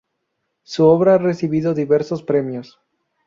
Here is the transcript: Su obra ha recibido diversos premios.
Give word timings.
Su 0.63 0.87
obra 0.87 1.13
ha 1.13 1.17
recibido 1.19 1.75
diversos 1.75 2.23
premios. 2.23 2.79